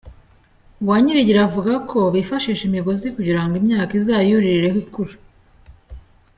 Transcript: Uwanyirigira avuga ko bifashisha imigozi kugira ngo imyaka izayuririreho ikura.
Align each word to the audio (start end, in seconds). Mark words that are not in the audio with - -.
Uwanyirigira 0.83 1.39
avuga 1.47 1.73
ko 1.89 1.99
bifashisha 2.15 2.63
imigozi 2.65 3.05
kugira 3.15 3.41
ngo 3.45 3.53
imyaka 3.61 3.91
izayuririreho 3.99 4.77
ikura. 4.85 5.13